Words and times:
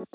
Na 0.00 0.06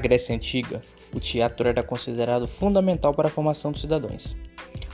Grécia 0.00 0.34
Antiga, 0.34 0.82
o 1.14 1.20
teatro 1.20 1.68
era 1.68 1.82
considerado 1.82 2.48
fundamental 2.48 3.14
para 3.14 3.28
a 3.28 3.30
formação 3.30 3.70
dos 3.70 3.82
cidadãos, 3.82 4.34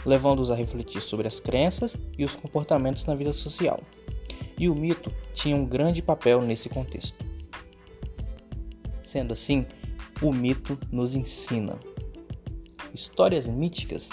levando-os 0.04 0.50
a 0.50 0.54
refletir 0.54 1.00
sobre 1.00 1.28
as 1.28 1.40
crenças 1.40 1.96
e 2.18 2.24
os 2.24 2.34
comportamentos 2.34 3.06
na 3.06 3.14
vida 3.14 3.32
social. 3.32 3.80
E 4.58 4.68
o 4.68 4.74
mito 4.74 5.10
tinha 5.32 5.56
um 5.56 5.64
grande 5.64 6.02
papel 6.02 6.42
nesse 6.42 6.68
contexto. 6.68 7.24
Sendo 9.02 9.32
assim, 9.32 9.64
o 10.22 10.32
mito 10.32 10.78
nos 10.90 11.14
ensina. 11.14 11.78
Histórias 12.94 13.46
míticas 13.46 14.08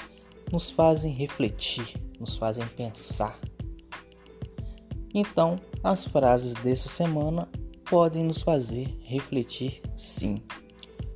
nos 0.52 0.70
fazem 0.70 1.12
refletir, 1.12 1.96
nos 2.20 2.38
fazem 2.38 2.66
pensar. 2.68 3.40
Então, 5.14 5.56
as 5.84 6.06
frases 6.06 6.54
dessa 6.54 6.88
semana 6.88 7.50
podem 7.86 8.24
nos 8.24 8.42
fazer 8.42 8.98
refletir 9.04 9.82
sim 9.98 10.42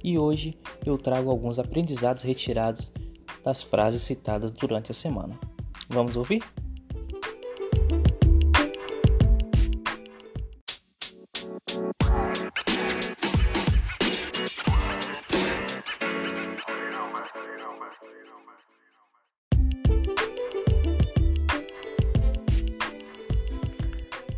e 0.03 0.17
hoje 0.17 0.57
eu 0.85 0.97
trago 0.97 1.29
alguns 1.29 1.59
aprendizados 1.59 2.23
retirados 2.23 2.91
das 3.43 3.63
frases 3.63 4.01
citadas 4.01 4.51
durante 4.51 4.91
a 4.91 4.93
semana. 4.93 5.39
Vamos 5.89 6.15
ouvir? 6.15 6.43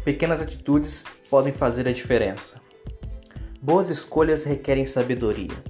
Pequenas 0.03 0.41
atitudes 0.41 1.05
podem 1.29 1.53
fazer 1.53 1.87
a 1.87 1.93
diferença. 1.93 2.61
Boas 3.61 3.89
escolhas 3.89 4.43
requerem 4.43 4.85
sabedoria. 4.85 5.63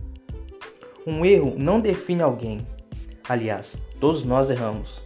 Um 1.06 1.24
erro 1.24 1.54
não 1.56 1.80
define 1.80 2.24
alguém. 2.24 2.68
Aliás, 3.30 3.78
todos 4.00 4.24
nós 4.24 4.50
erramos. 4.50 5.04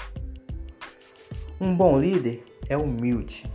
Um 1.59 1.75
bom 1.75 1.99
líder 1.99 2.41
é 2.69 2.77
humilde. 2.77 3.51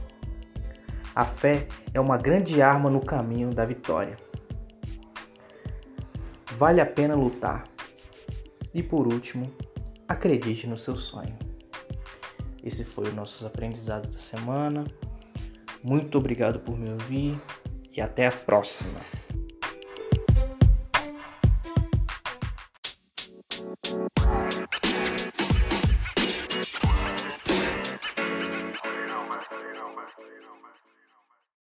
A 1.14 1.24
fé 1.24 1.66
é 1.94 2.00
uma 2.00 2.18
grande 2.18 2.60
arma 2.60 2.90
no 2.90 3.00
caminho 3.00 3.48
da 3.48 3.64
vitória. 3.64 4.16
Vale 6.50 6.82
a 6.82 6.86
pena 6.86 7.14
lutar. 7.14 7.64
E 8.74 8.82
por 8.82 9.06
último, 9.06 9.50
acredite 10.06 10.66
no 10.66 10.76
seu 10.76 10.96
sonho. 10.96 11.36
Esse 12.62 12.84
foi 12.84 13.08
o 13.08 13.14
nossos 13.14 13.46
aprendizados 13.46 14.10
da 14.10 14.18
semana. 14.18 14.84
Muito 15.82 16.18
obrigado 16.18 16.60
por 16.60 16.78
me 16.78 16.90
ouvir 16.90 17.38
e 17.94 18.00
até 18.00 18.26
a 18.26 18.32
próxima. 18.32 19.00